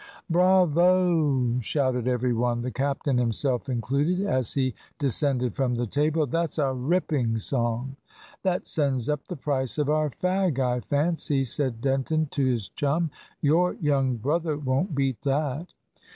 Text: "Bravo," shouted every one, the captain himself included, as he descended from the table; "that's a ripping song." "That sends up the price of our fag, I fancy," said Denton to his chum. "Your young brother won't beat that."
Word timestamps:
"Bravo," 0.31 1.59
shouted 1.59 2.07
every 2.07 2.33
one, 2.33 2.61
the 2.61 2.71
captain 2.71 3.19
himself 3.19 3.69
included, 3.69 4.25
as 4.25 4.55
he 4.55 4.73
descended 4.97 5.53
from 5.55 5.75
the 5.75 5.85
table; 5.85 6.25
"that's 6.25 6.57
a 6.57 6.73
ripping 6.73 7.37
song." 7.37 7.97
"That 8.41 8.65
sends 8.65 9.09
up 9.09 9.27
the 9.27 9.35
price 9.35 9.77
of 9.77 9.91
our 9.91 10.09
fag, 10.09 10.57
I 10.57 10.79
fancy," 10.79 11.43
said 11.43 11.81
Denton 11.81 12.29
to 12.31 12.43
his 12.43 12.69
chum. 12.69 13.11
"Your 13.41 13.73
young 13.73 14.15
brother 14.15 14.57
won't 14.57 14.95
beat 14.95 15.21
that." 15.21 15.71